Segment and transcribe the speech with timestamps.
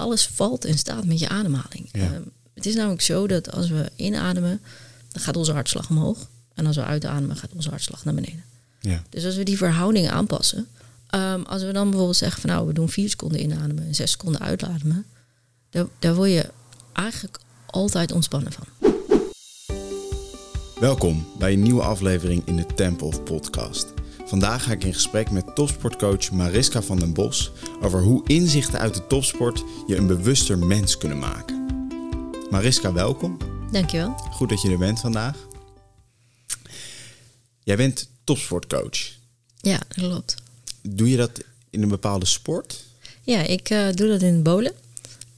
[0.00, 1.88] alles valt en staat met je ademhaling.
[1.92, 2.00] Ja.
[2.00, 2.22] Ehm,
[2.54, 4.60] het is namelijk zo dat als we inademen,
[5.08, 6.28] dan gaat onze hartslag omhoog.
[6.54, 8.44] En als we uitademen, gaat onze hartslag naar beneden.
[8.80, 9.02] Ja.
[9.08, 10.66] Dus als we die verhouding aanpassen,
[11.06, 14.10] ehm, als we dan bijvoorbeeld zeggen van nou, we doen vier seconden inademen en zes
[14.10, 15.06] seconden uitademen,
[15.70, 16.50] daar, daar word je
[16.92, 18.64] eigenlijk altijd ontspannen van.
[20.80, 23.99] Welkom bij een nieuwe aflevering in de Temple of Podcast.
[24.30, 28.94] Vandaag ga ik in gesprek met topsportcoach Mariska van den Bos over hoe inzichten uit
[28.94, 31.66] de topsport je een bewuster mens kunnen maken.
[32.50, 33.36] Mariska, welkom.
[33.72, 34.14] Dankjewel.
[34.14, 35.36] Goed dat je er bent vandaag.
[37.62, 39.12] Jij bent topsportcoach.
[39.56, 40.34] Ja, dat klopt.
[40.82, 42.84] Doe je dat in een bepaalde sport?
[43.22, 44.72] Ja, ik eh, doe dat in het bolen.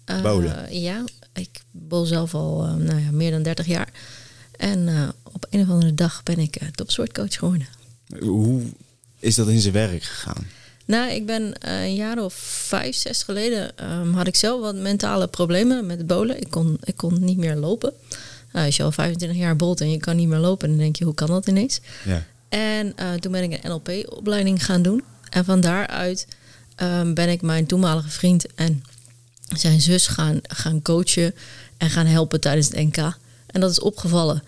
[0.04, 0.80] Eh, Bowlen?
[0.80, 3.92] Ja, ik bol zelf al eh, nou ja, meer dan 30 jaar.
[4.56, 7.80] En op een of andere dag ben ik uh, topsportcoach geworden.
[8.20, 8.62] Hoe
[9.18, 10.46] is dat in zijn werk gegaan?
[10.84, 12.34] Nou, ik ben uh, een jaar of
[12.66, 16.40] vijf, zes geleden um, had ik zelf wat mentale problemen met bolen.
[16.40, 17.92] Ik kon, ik kon niet meer lopen.
[18.52, 20.96] Nou, als je al 25 jaar bolt en je kan niet meer lopen, dan denk
[20.96, 21.80] je, hoe kan dat ineens?
[22.04, 22.24] Ja.
[22.48, 25.04] En uh, toen ben ik een NLP-opleiding gaan doen.
[25.30, 26.26] En van daaruit
[26.82, 28.84] um, ben ik mijn toenmalige vriend en
[29.56, 31.34] zijn zus gaan, gaan coachen
[31.76, 32.96] en gaan helpen tijdens het NK.
[33.46, 34.42] En dat is opgevallen.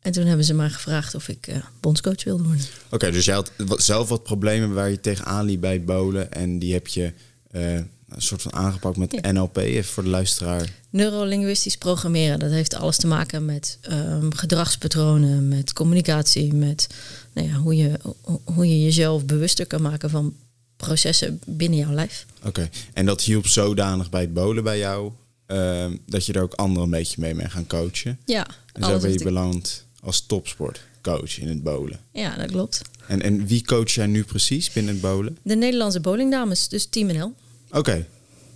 [0.00, 2.64] En toen hebben ze mij gevraagd of ik uh, bondscoach wilde worden.
[2.84, 6.32] Oké, okay, dus jij had zelf wat problemen waar je tegenaan liep bij het bowlen.
[6.32, 7.12] En die heb je
[7.52, 9.32] uh, een soort van aangepakt met ja.
[9.32, 10.68] NLP, even voor de luisteraar.
[10.90, 16.86] Neurolinguistisch programmeren, dat heeft alles te maken met um, gedragspatronen, met communicatie, met
[17.32, 17.98] nou ja, hoe, je,
[18.44, 20.34] hoe je jezelf bewuster kan maken van
[20.76, 22.26] processen binnen jouw lijf.
[22.38, 22.70] Oké, okay.
[22.92, 25.12] en dat hielp zodanig bij het bowlen bij jou,
[25.46, 28.18] uh, dat je er ook anderen een beetje mee mee gaan coachen.
[28.26, 28.46] Ja.
[28.72, 32.00] En zo ben je beland als topsportcoach in het bowlen.
[32.12, 32.82] Ja, dat klopt.
[33.06, 35.38] En, en wie coach jij nu precies binnen het bowlen?
[35.42, 37.34] De Nederlandse bowlingdames, dus Team NL.
[37.68, 37.78] Oké.
[37.78, 38.06] Okay.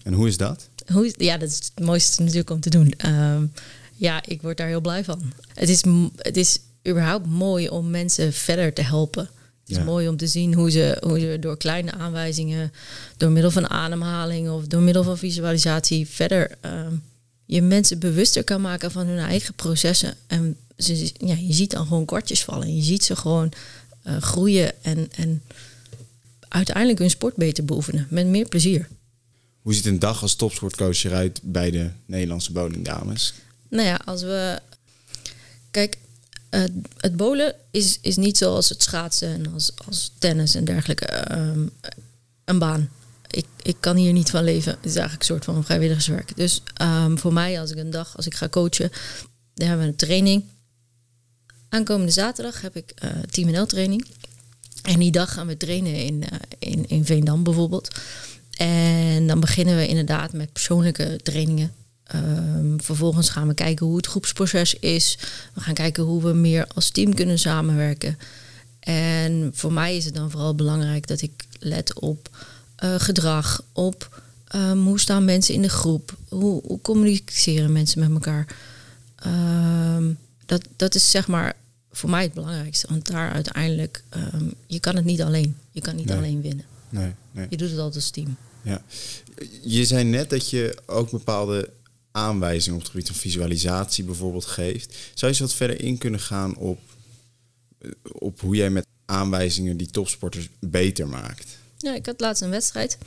[0.02, 0.68] En hoe is dat?
[0.92, 2.94] Hoe is, ja, dat is het mooiste natuurlijk om te doen.
[3.06, 3.52] Um,
[3.94, 5.32] ja, ik word daar heel blij van.
[5.54, 5.82] Het is,
[6.16, 9.22] het is überhaupt mooi om mensen verder te helpen.
[9.60, 9.84] Het is ja.
[9.84, 12.72] mooi om te zien hoe ze, hoe ze door kleine aanwijzingen,
[13.16, 17.02] door middel van ademhaling of door middel van visualisatie verder um,
[17.46, 20.14] je mensen bewuster kan maken van hun eigen processen.
[20.26, 22.66] En ze, ja, je ziet dan gewoon kwartjes vallen.
[22.66, 23.52] En je ziet ze gewoon
[24.06, 25.42] uh, groeien en, en
[26.48, 28.06] uiteindelijk hun sport beter beoefenen.
[28.10, 28.88] Met meer plezier.
[29.62, 33.34] Hoe ziet een dag als topsportcoach eruit bij de Nederlandse bowlingdames?
[33.68, 34.60] Nou ja, als we...
[35.70, 35.98] Kijk,
[36.50, 36.64] uh,
[36.96, 41.70] het bowlen is, is niet zoals het schaatsen en als, als tennis en dergelijke um,
[42.44, 42.88] een baan
[43.36, 44.72] ik, ik kan hier niet van leven.
[44.72, 46.36] Het is eigenlijk een soort van vrijwilligerswerk.
[46.36, 48.90] Dus um, voor mij, als ik een dag, als ik ga coachen,
[49.54, 50.44] dan hebben we een training.
[51.74, 54.06] Aankomende zaterdag heb ik uh, Team NL training.
[54.82, 58.00] En die dag gaan we trainen in, uh, in, in Veendam bijvoorbeeld.
[58.56, 61.72] En dan beginnen we inderdaad met persoonlijke trainingen.
[62.14, 65.18] Um, vervolgens gaan we kijken hoe het groepsproces is.
[65.54, 68.18] We gaan kijken hoe we meer als team kunnen samenwerken.
[68.80, 72.28] En voor mij is het dan vooral belangrijk dat ik let op
[72.84, 74.22] uh, gedrag, op
[74.54, 78.56] um, hoe staan mensen in de groep, hoe, hoe communiceren mensen met elkaar.
[79.26, 81.54] Um, dat, dat is zeg maar
[81.96, 85.56] voor mij het belangrijkste, want daar uiteindelijk, um, je kan het niet alleen.
[85.70, 86.16] Je kan niet Nee.
[86.16, 86.64] alleen winnen.
[86.88, 87.46] Nee, nee.
[87.50, 88.36] Je doet het altijd als team.
[88.62, 88.82] Ja.
[89.62, 91.70] Je zei net dat je ook bepaalde
[92.10, 94.92] aanwijzingen op het gebied van visualisatie bijvoorbeeld geeft.
[94.92, 96.80] Zou je eens wat verder in kunnen gaan op,
[97.78, 101.56] eh, op hoe jij met aanwijzingen die topsporters beter maakt?
[101.78, 102.98] Ja, ik had laatst een wedstrijd.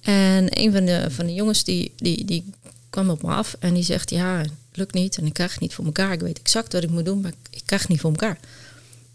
[0.00, 2.44] En een van de, van de jongens die, die, die
[2.90, 4.44] kwam op me af en die zegt: Ja,
[4.76, 6.12] lukt niet en ik krijg het niet voor elkaar.
[6.12, 8.38] Ik weet exact wat ik moet doen, maar ik krijg het niet voor elkaar.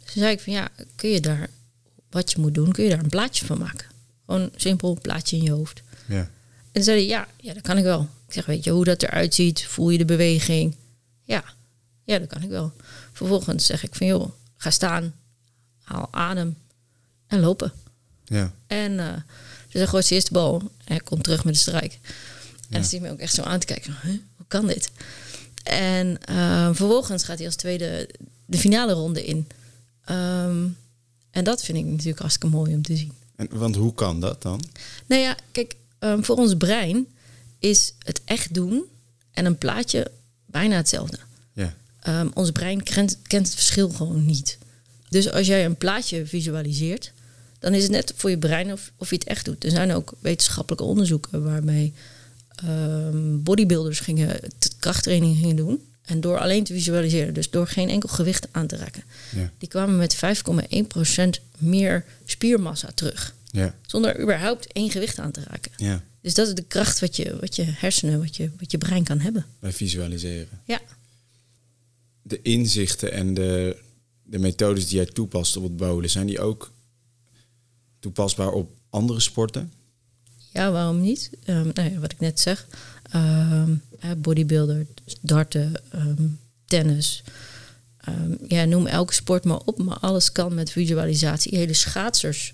[0.03, 1.49] Dus toen zei ik: van ja, kun je daar
[2.09, 3.85] wat je moet doen, kun je daar een plaatje van maken?
[4.25, 5.81] Gewoon een simpel plaatje in je hoofd.
[6.07, 6.16] Ja.
[6.17, 6.29] En
[6.71, 8.01] toen zei hij: Ja, ja, dat kan ik wel.
[8.27, 9.66] Ik zeg: Weet je hoe dat eruit ziet?
[9.66, 10.75] Voel je de beweging?
[11.23, 11.44] Ja,
[12.03, 12.73] ja, dat kan ik wel.
[13.11, 15.13] Vervolgens zeg ik: van joh, ga staan,
[15.81, 16.57] haal adem
[17.27, 17.71] en lopen.
[18.25, 18.53] Ja.
[18.67, 19.13] En uh,
[19.69, 22.00] dus hij gooit zijn eerste bal en hij komt terug met de strijk.
[22.69, 22.88] En Ja.
[22.89, 23.95] dan me ook echt zo aan te kijken.
[24.01, 24.91] Huh, hoe kan dit?
[25.63, 28.10] En uh, vervolgens gaat hij als tweede
[28.46, 29.48] de finale ronde in.
[30.10, 30.78] Um,
[31.31, 33.12] en dat vind ik natuurlijk hartstikke mooi om te zien.
[33.36, 34.63] En, want hoe kan dat dan?
[35.06, 37.08] Nou ja, kijk, um, voor ons brein
[37.60, 38.84] is het echt doen
[39.31, 40.12] en een plaatje
[40.46, 41.18] bijna hetzelfde.
[41.54, 41.74] Ja.
[42.08, 44.58] Um, ons brein kent, kent het verschil gewoon niet.
[45.10, 47.12] Dus als jij een plaatje visualiseert,
[47.60, 49.63] dan is het net voor je brein of, of je het echt doet.
[49.63, 51.94] Er zijn ook wetenschappelijke onderzoeken waarmee
[52.66, 54.40] um, bodybuilders gingen
[54.80, 55.81] krachttraining gingen doen.
[56.02, 59.04] En door alleen te visualiseren, dus door geen enkel gewicht aan te raken,
[59.36, 59.52] Ja.
[59.58, 63.34] die kwamen met 5,1% meer spiermassa terug.
[63.52, 63.75] Ja.
[63.86, 65.72] Zonder überhaupt één gewicht aan te raken.
[65.78, 66.04] Ja.
[66.22, 69.04] Dus dat is de kracht wat je, wat je hersenen, wat je, wat je brein
[69.04, 69.46] kan hebben.
[69.60, 70.60] Bij visualiseren.
[70.66, 70.81] Ja.
[72.22, 73.78] De inzichten en de,
[74.24, 76.72] de methodes die jij toepast op het bowlen, zijn die ook
[78.00, 79.72] toepasbaar op andere sporten?
[80.53, 81.30] Ja, waarom niet?
[81.45, 82.68] Um, nou ja, wat ik net zeg.
[83.15, 83.81] Um,
[84.18, 84.86] bodybuilder,
[85.21, 87.24] darten, um, tennis.
[88.48, 91.57] ja, noem elke sport maar op, maar alles kan met visualisatie.
[91.57, 92.53] Hele schaatsers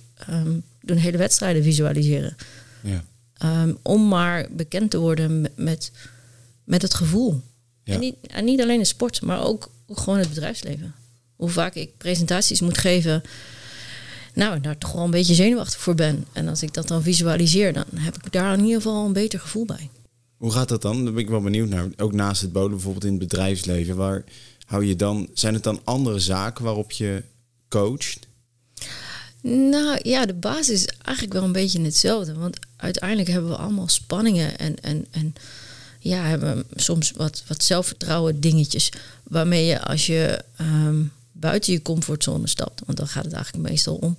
[0.82, 2.36] doen hele wedstrijden visualiseren.
[2.82, 3.04] Ja.
[3.82, 5.92] om maar bekend te worden met,
[6.64, 7.42] met het gevoel.
[7.84, 7.94] Ja.
[7.94, 10.94] En, niet, en niet alleen de sport, maar ook gewoon het bedrijfsleven.
[11.36, 13.24] Hoe vaak ik presentaties moet geven
[14.38, 16.26] nou, daar toch wel een beetje zenuwachtig voor ben.
[16.34, 19.40] En als ik dat dan visualiseer, dan heb ik daar in ieder geval een beter
[19.40, 19.90] gevoel bij.
[20.38, 21.04] Hoe gaat dat dan?
[21.04, 21.88] Daar ben ik wel benieuwd naar.
[21.98, 24.24] Ook naast het bolen, bijvoorbeeld in het bedrijfsleven, waar
[24.66, 25.30] hou je dan?
[25.34, 27.24] Zijn het dan andere zaken waarop je
[27.70, 28.28] coacht?
[29.42, 32.34] Nou ja, de basis is eigenlijk wel een beetje hetzelfde.
[32.34, 35.36] Want uiteindelijk hebben we allemaal spanningen en, en, en
[36.00, 38.92] ja, hebben soms wat, wat zelfvertrouwen dingetjes.
[39.24, 41.04] Waarmee je als je ehm,
[41.40, 44.16] buiten je comfortzone stapt, want dan gaat het eigenlijk meestal om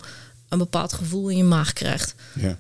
[0.49, 2.15] een bepaald gevoel in je maag krijgt.
[2.35, 2.59] Ja.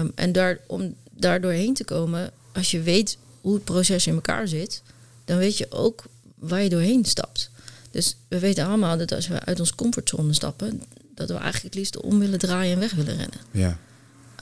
[0.00, 4.14] Um, en daar, om daar doorheen te komen, als je weet hoe het proces in
[4.14, 4.82] elkaar zit,
[5.24, 7.50] dan weet je ook waar je doorheen stapt.
[7.90, 10.82] Dus we weten allemaal dat als we uit onze comfortzone stappen,
[11.14, 13.40] dat we eigenlijk het liefst om willen draaien en weg willen rennen.
[13.50, 13.78] Ja.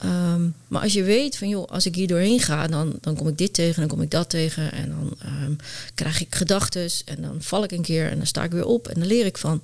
[0.05, 3.27] Um, maar als je weet van joh, als ik hier doorheen ga, dan, dan kom
[3.27, 4.71] ik dit tegen, dan kom ik dat tegen.
[4.71, 5.55] En dan um,
[5.95, 8.87] krijg ik gedachten en dan val ik een keer en dan sta ik weer op
[8.87, 9.61] en dan leer ik van.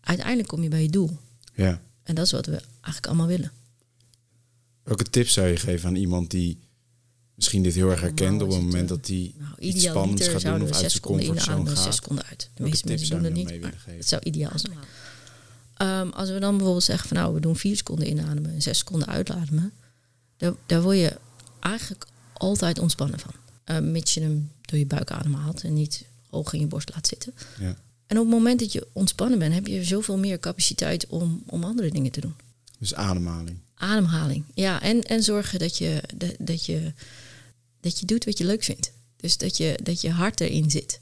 [0.00, 1.18] Uiteindelijk kom je bij je doel.
[1.54, 1.80] Ja.
[2.02, 3.52] En dat is wat we eigenlijk allemaal willen.
[4.82, 6.58] Welke tips zou je geven aan iemand die
[7.34, 10.42] misschien dit heel erg herkent nou, op het moment dat hij nou, iets spannends gaat
[10.42, 11.78] doen of uit zijn comfortzone gaat?
[11.78, 12.50] Zes seconden uit.
[12.54, 13.50] De meeste mensen doen dat niet.
[13.84, 14.76] Het zou ideaal zijn.
[15.82, 18.78] Um, als we dan bijvoorbeeld zeggen van nou, we doen vier seconden inademen en zes
[18.78, 19.72] seconden uitademen,
[20.36, 21.16] daar, daar word je
[21.60, 23.32] eigenlijk altijd ontspannen van.
[23.66, 27.06] Uh, mits je hem door je buik ademhaalt en niet hoog in je borst laat
[27.06, 27.34] zitten.
[27.58, 27.76] Ja.
[28.06, 31.64] En op het moment dat je ontspannen bent, heb je zoveel meer capaciteit om, om
[31.64, 32.34] andere dingen te doen.
[32.78, 33.58] Dus ademhaling.
[33.74, 34.82] Ademhaling, ja.
[34.82, 36.92] En, en zorgen dat je, dat, dat, je,
[37.80, 38.92] dat je doet wat je leuk vindt.
[39.16, 41.00] Dus dat je, dat je hart erin zit.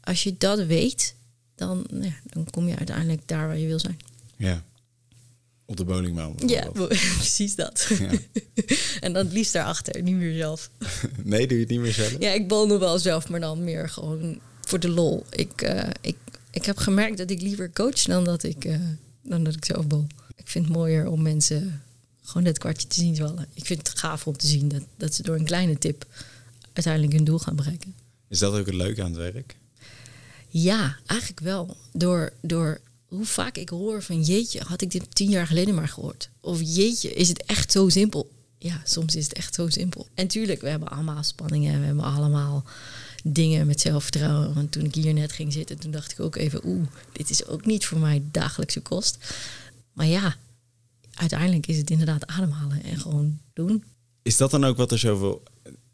[0.00, 1.14] Als je dat weet,
[1.54, 3.96] dan, ja, dan kom je uiteindelijk daar waar je wil zijn.
[4.36, 4.64] Ja.
[5.66, 6.34] Op de bowlingbaan.
[6.46, 6.70] Ja,
[7.18, 7.90] precies dat.
[7.98, 8.10] Ja.
[9.00, 10.70] en dan het liefst daarachter, niet meer zelf.
[11.22, 12.16] nee, doe je het niet meer zelf?
[12.18, 15.24] Ja, ik bol nog wel zelf, maar dan meer gewoon voor de lol.
[15.30, 16.16] Ik, uh, ik,
[16.50, 18.76] ik heb gemerkt dat ik liever coach dan dat ik, uh,
[19.22, 20.06] dan dat ik zelf bol.
[20.36, 21.82] Ik vind het mooier om mensen
[22.22, 23.46] gewoon dat kwartje te zien vallen.
[23.54, 26.06] Ik vind het gaaf om te zien dat, dat ze door een kleine tip
[26.72, 27.94] uiteindelijk hun doel gaan bereiken.
[28.28, 29.56] Is dat ook het leuke aan het werk?
[30.56, 31.76] Ja, eigenlijk wel.
[31.92, 35.88] Door, door hoe vaak ik hoor van jeetje, had ik dit tien jaar geleden maar
[35.88, 36.30] gehoord.
[36.40, 38.30] Of jeetje, is het echt zo simpel?
[38.58, 40.08] Ja, soms is het echt zo simpel.
[40.14, 41.80] En tuurlijk, we hebben allemaal spanningen.
[41.80, 42.64] We hebben allemaal
[43.24, 44.54] dingen met zelfvertrouwen.
[44.54, 46.60] Want toen ik hier net ging zitten, toen dacht ik ook even...
[46.64, 49.34] oeh, dit is ook niet voor mij dagelijkse kost.
[49.92, 50.36] Maar ja,
[51.14, 53.84] uiteindelijk is het inderdaad ademhalen en gewoon doen.
[54.22, 55.42] Is dat dan ook wat er zoveel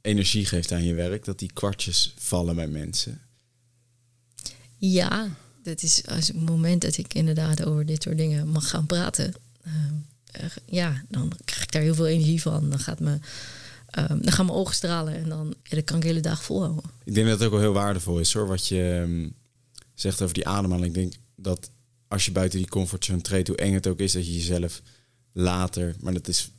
[0.01, 1.25] energie geeft aan je werk?
[1.25, 3.21] Dat die kwartjes vallen bij mensen?
[4.81, 8.87] Ja, dat is als het moment dat ik inderdaad over dit soort dingen mag gaan
[8.87, 9.35] praten.
[9.67, 12.71] Uh, ja, dan krijg ik daar heel veel energie van.
[12.71, 13.19] Dan, gaat me,
[13.99, 16.91] uh, dan gaan mijn ogen stralen en dan, ja, kan ik de hele dag volhouden.
[17.04, 19.35] Ik denk dat het ook wel heel waardevol is hoor, wat je um,
[19.95, 20.87] zegt over die ademhaling.
[20.87, 21.71] Ik denk dat
[22.09, 24.83] als je buiten die comfortzone treedt, hoe eng het ook is dat je jezelf
[25.33, 26.50] later, maar dat is,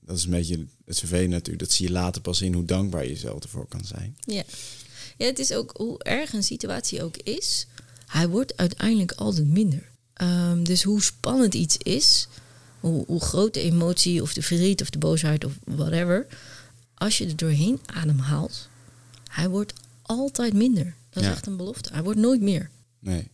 [0.00, 3.02] dat is een beetje het vervelende natuurlijk, dat zie je later pas in hoe dankbaar
[3.02, 4.16] je jezelf ervoor kan zijn.
[4.20, 4.42] Ja.
[5.16, 7.66] Ja, het is ook hoe erg een situatie ook is,
[8.06, 9.92] hij wordt uiteindelijk altijd minder.
[10.22, 12.28] Um, dus hoe spannend iets is,
[12.80, 16.26] hoe, hoe groot de emotie of de verdriet of de boosheid of whatever,
[16.94, 18.68] als je er doorheen ademhaalt,
[19.30, 20.94] hij wordt altijd minder.
[21.10, 21.92] Dat is echt een belofte.
[21.92, 22.70] Hij wordt nooit meer.
[22.98, 23.28] Nee.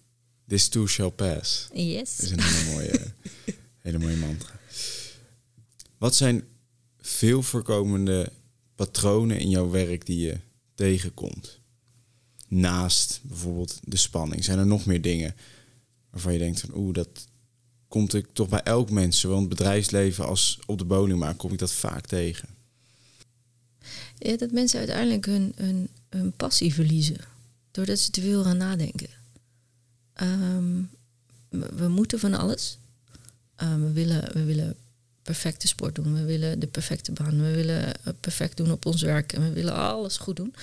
[0.46, 1.68] This too shall pass.
[1.72, 2.16] Yes.
[2.16, 3.12] Dat is een hele mooie,
[3.86, 4.58] hele mooie mantra.
[5.98, 6.44] Wat zijn
[7.00, 8.32] veel voorkomende
[8.74, 10.38] patronen in jouw werk die je
[10.74, 11.59] tegenkomt?
[12.50, 14.44] Naast bijvoorbeeld de spanning?
[14.44, 15.34] Zijn er nog meer dingen
[16.10, 17.26] waarvan je denkt van oeh, dat
[17.88, 21.52] komt ik toch bij elk mens, zowel in het bedrijfsleven als op de maar kom
[21.52, 22.48] ik dat vaak tegen?
[24.18, 27.16] Ja, dat mensen uiteindelijk hun, hun, hun passie verliezen.
[27.70, 29.08] Doordat ze te veel gaan nadenken.
[30.12, 30.82] Ehm,
[31.48, 32.78] we moeten van alles.
[33.62, 34.76] Um, we, willen, we willen
[35.22, 36.14] perfecte sport doen.
[36.14, 37.42] We willen de perfecte baan.
[37.42, 39.32] We willen perfect doen op ons werk.
[39.32, 40.54] En we willen alles goed doen.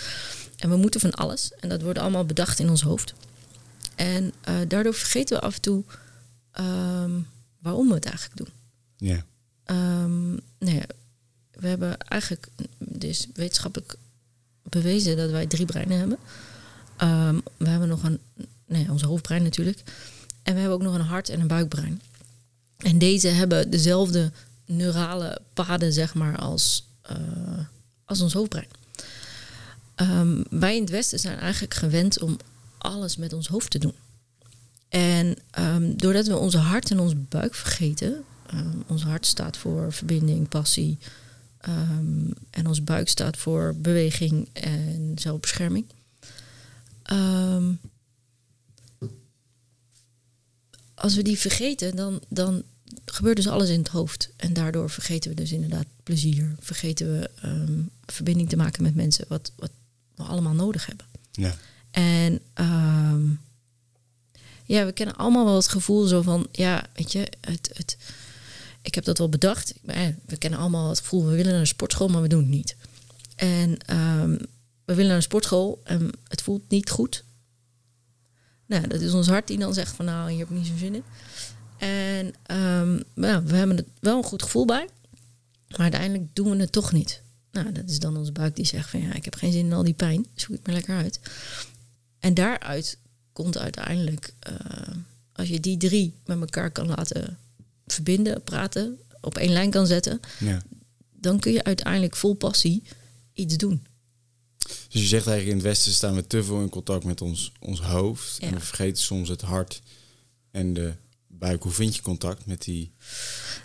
[0.57, 1.51] En we moeten van alles.
[1.59, 3.13] En dat wordt allemaal bedacht in ons hoofd.
[3.95, 5.83] En uh, daardoor vergeten we af en toe
[6.59, 7.27] um,
[7.59, 8.49] waarom we het eigenlijk doen.
[8.97, 9.25] Ja.
[10.03, 10.85] Um, nou ja,
[11.51, 12.47] we hebben eigenlijk
[12.77, 13.95] dus wetenschappelijk
[14.63, 16.17] bewezen dat wij drie breinen hebben.
[16.97, 18.19] Ehm, we hebben nog een,
[18.65, 19.83] nee, onze hoofdbrein natuurlijk.
[20.43, 22.01] En we hebben ook nog een hart- en een buikbrein.
[22.77, 24.31] En deze hebben dezelfde
[24.67, 27.17] neurale paden, zeg maar, als, eh,
[28.05, 28.67] als ons hoofdbrein.
[29.95, 32.37] Ehm, wij in het Westen zijn eigenlijk gewend om
[32.77, 33.93] alles met ons hoofd te doen.
[34.89, 39.93] En ehm, doordat we onze hart en onze buik vergeten, um, ons hart staat voor
[39.93, 40.97] verbinding, passie,
[42.49, 45.85] en ons buik staat voor beweging en zelfbescherming.
[50.95, 52.63] als we die vergeten, dan, dan
[53.05, 54.29] gebeurt dus alles in het hoofd.
[54.35, 56.55] En daardoor vergeten we dus inderdaad plezier.
[56.59, 57.29] Vergeten we
[58.05, 59.71] verbinding te maken met mensen, wat, wat
[60.15, 61.05] we allemaal nodig hebben.
[61.31, 61.55] Ja.
[61.91, 63.29] En ehm,
[64.63, 67.97] ja, we kennen allemaal wel het gevoel zo van, ja, weet je, het, het,
[68.81, 69.73] ik heb dat wel bedacht.
[70.25, 72.75] We kennen allemaal het gevoel, we willen naar een sportschool, maar we doen het niet.
[73.35, 74.31] En ehm,
[74.85, 77.23] we willen naar een sportschool en het voelt niet goed.
[78.65, 80.77] Nou, dat is ons hart die dan zegt van, nou, hier heb ik niet zo'n
[80.77, 81.03] zin in.
[81.77, 84.87] En um, ja, we hebben er wel een goed gevoel bij,
[85.67, 87.21] maar uiteindelijk doen we het toch niet.
[87.51, 89.73] Nou, dat is dan onze buik die zegt van ja, ik heb geen zin in
[89.73, 91.19] al die pijn, zoek het maar lekker uit.
[92.19, 92.97] En daaruit
[93.33, 94.95] komt uiteindelijk, uh,
[95.33, 97.37] als je die drie met elkaar kan laten
[97.85, 100.61] verbinden, praten, op één lijn kan zetten, ja.
[101.13, 102.83] dan kun je uiteindelijk vol passie
[103.33, 103.85] iets doen.
[104.67, 107.51] Dus je zegt eigenlijk in het Westen staan we te veel in contact met ons,
[107.59, 108.39] ons hoofd.
[108.39, 109.81] En we vergeten soms het hart
[110.51, 110.93] en de
[111.39, 111.63] buik.
[111.63, 112.91] Hoe vind je contact met die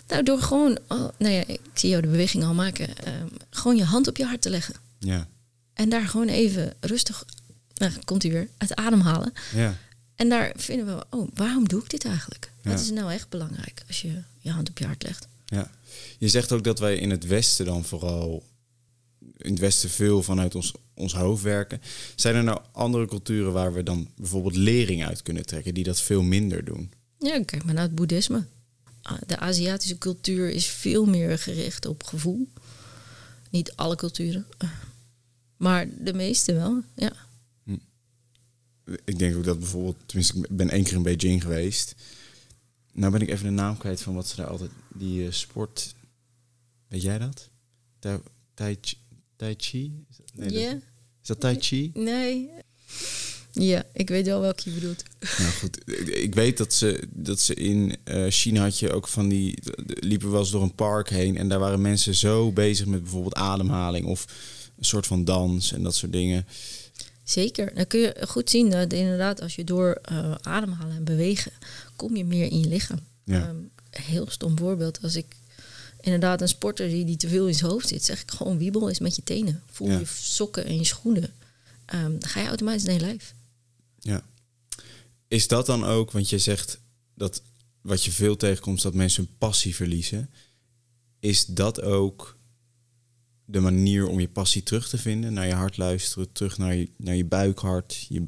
[0.07, 2.97] nou, door gewoon, oh, nou ja, ik zie jou de beweging al maken.
[2.97, 4.75] Ehm, gewoon je hand op je hart te leggen.
[4.99, 5.27] Ja.
[5.73, 7.25] En daar gewoon even rustig,
[7.73, 9.33] nou, komt hij weer, uit ademhalen.
[9.55, 9.77] Ja.
[10.15, 12.51] En daar vinden we, oh, waarom doe ik dit eigenlijk?
[12.61, 12.69] Ja.
[12.69, 15.27] Wat is nou echt belangrijk als je je hand op je hart legt?
[15.45, 15.71] Ja.
[16.17, 18.43] Je zegt ook dat wij in het Westen dan vooral,
[19.37, 21.81] in het Westen veel vanuit ons, ons hoofd werken.
[22.15, 26.01] Zijn er nou andere culturen waar we dan bijvoorbeeld lering uit kunnen trekken, die dat
[26.01, 26.91] veel minder doen?
[27.23, 28.45] Ja, kijk maar naar het boeddhisme.
[29.01, 32.47] Ah, de Aziatische cultuur is veel meer gericht op gevoel.
[33.49, 34.45] Niet alle culturen,
[35.57, 37.13] maar de meeste wel, ja.
[37.63, 37.77] Hm.
[39.05, 41.95] Ik denk ook dat bijvoorbeeld, tenminste, ik ben één keer in Beijing geweest.
[42.91, 45.95] Nou ben ik even de naam kwijt van wat ze daar altijd, die uh, sport,
[46.87, 47.49] weet jij dat?
[47.99, 48.19] Tai,
[48.53, 48.77] tai,
[49.35, 50.05] tai Chi?
[50.33, 50.81] Nee, dat,
[51.21, 51.91] is dat Tai Chi?
[51.93, 52.49] Nee,
[53.61, 55.03] ja, ik weet wel welke je bedoelt.
[55.37, 55.89] Nou goed,
[56.23, 59.57] ik weet dat ze, dat ze in uh, China had je ook van die...
[59.85, 63.35] liepen wel eens door een park heen en daar waren mensen zo bezig met bijvoorbeeld
[63.35, 64.25] ademhaling of
[64.77, 66.45] een soort van dans en dat soort dingen.
[67.23, 67.73] Zeker.
[67.75, 71.51] Dan kun je goed zien dat inderdaad als je door uh, ademhalen en bewegen,
[71.95, 72.99] kom je meer in je lichaam.
[73.23, 73.49] Ja.
[73.49, 75.01] Um, heel stom voorbeeld.
[75.01, 75.25] Als ik
[76.01, 78.89] inderdaad een sporter zie die te veel in zijn hoofd zit, zeg ik gewoon wiebel
[78.89, 79.61] eens met je tenen.
[79.71, 81.33] Voel je sokken en je schoenen.
[81.93, 83.33] Um, dan ga je automatisch naar je lijf.
[84.03, 84.23] Ja.
[85.27, 86.79] Is dat dan ook, want je zegt
[87.15, 87.41] dat
[87.81, 90.29] wat je veel tegenkomt, is dat mensen hun passie verliezen.
[91.19, 92.37] Is dat ook
[93.45, 95.33] de manier om je passie terug te vinden?
[95.33, 98.05] Naar je hart luisteren, terug naar je, naar je buikhart?
[98.09, 98.27] Je...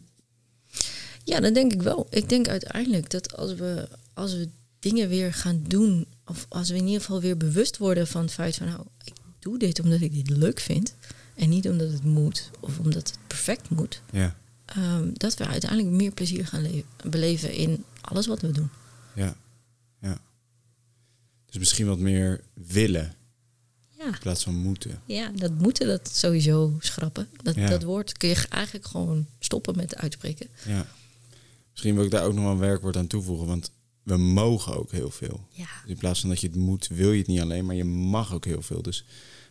[1.24, 2.08] Ja, dat denk ik wel.
[2.10, 6.76] Ik denk uiteindelijk dat als we, als we dingen weer gaan doen, of als we
[6.76, 10.02] in ieder geval weer bewust worden van het feit van, nou, ik doe dit omdat
[10.02, 10.96] ik dit leuk vind.
[11.36, 14.02] En niet omdat het moet of omdat het perfect moet.
[14.12, 14.38] Ja.
[14.66, 18.70] Ehm, dat we uiteindelijk meer plezier gaan beleven in alles wat we doen.
[19.16, 19.36] Ja,
[20.02, 20.22] ja.
[21.46, 23.16] Dus misschien wat meer willen.
[23.90, 24.06] Ja.
[24.06, 25.02] In plaats van moeten.
[25.06, 27.28] Ja, dat moeten, dat sowieso schrappen.
[27.42, 30.48] Dat, dat woord kun je eigenlijk gewoon stoppen met uitspreken.
[30.68, 30.88] Ja.
[31.72, 33.72] Misschien wil ik daar ook nog wel een werkwoord aan toevoegen, want
[34.04, 35.48] we mogen ook heel veel.
[35.52, 35.68] Ja.
[35.82, 37.84] Dus in plaats van dat je het moet, wil je het niet alleen, maar je
[37.84, 38.82] mag ook heel veel.
[38.82, 39.06] Dus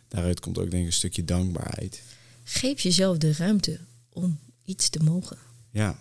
[0.07, 2.01] daaruit komt ook denk ik een stukje dankbaarheid.
[2.43, 3.79] Geef jezelf de ruimte
[4.09, 5.37] om iets te mogen.
[5.71, 5.99] Ja.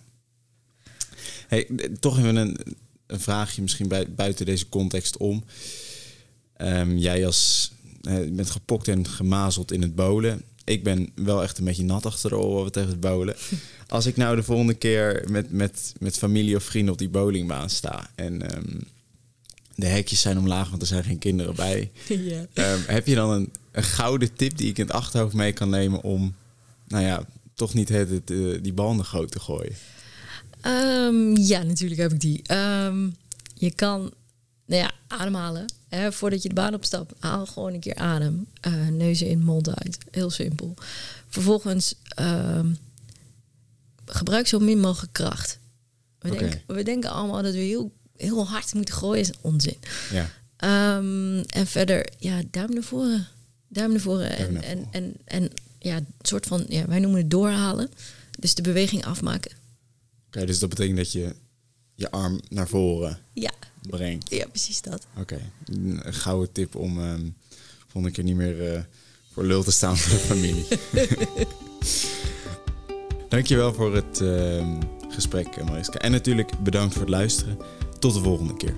[1.48, 1.68] Hey,
[2.00, 2.58] toch even een,
[3.06, 5.44] een vraagje misschien bij, buiten deze context om.
[6.56, 10.42] Um, jij als, uh, bent gepokt en gemazeld in het bolen.
[10.64, 13.36] Ik ben wel echt een beetje nat achter de oren tegen het bolen.
[13.88, 17.70] Als ik nou de volgende keer met, met, met familie of vrienden op die bowlingbaan
[17.70, 18.10] sta...
[18.14, 18.80] en um,
[19.74, 21.90] de hekjes zijn omlaag, want er zijn geen kinderen bij.
[22.54, 25.70] Um, heb je dan een, een gouden tip die ik in het achterhoofd mee kan
[25.70, 26.34] nemen om...
[26.88, 29.74] nou ja, toch niet het, het, uh, die bal naar groot te gooien?
[30.66, 32.54] Um, ja, natuurlijk heb ik die.
[32.54, 33.16] Um,
[33.54, 34.12] je kan
[34.66, 35.72] nou ja, ademhalen.
[35.88, 38.46] Hè, voordat je de baan opstapt, haal gewoon een keer adem.
[38.66, 39.98] Uh, neuzen in, mond uit.
[40.10, 40.74] Heel simpel.
[41.28, 42.76] Vervolgens um,
[44.06, 45.58] gebruik zo min mogelijk kracht.
[46.18, 46.40] We, okay.
[46.40, 49.20] denken, we denken allemaal dat we heel, heel hard moeten gooien.
[49.20, 49.76] is onzin.
[50.10, 50.30] Ja.
[51.46, 53.28] en verder, ja, duim naar voren
[53.74, 54.36] duim naar voren.
[54.36, 54.92] En, naar en, voren.
[54.92, 55.50] en, en
[55.84, 57.90] ja, een soort van, ja, wij noemen het doorhalen.
[58.38, 59.50] Dus de beweging afmaken.
[60.26, 61.34] Oké, dus dat betekent dat je
[61.94, 63.50] je arm naar voren Ja,
[63.88, 64.30] brengt.
[64.30, 65.06] ja precies dat.
[65.18, 67.28] Oké, een gouden tip om ehm
[67.86, 68.80] volgende keer niet meer eh,
[69.32, 70.66] voor lul te staan voor de familie.
[73.28, 75.98] Dankjewel voor het ehm, gesprek, Mariska.
[75.98, 77.58] En natuurlijk bedankt voor het luisteren.
[77.98, 78.74] Tot de volgende keer.